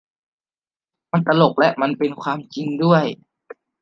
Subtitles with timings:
[1.11, 3.03] มันตลกและมันก็เป็นความจริงด้วย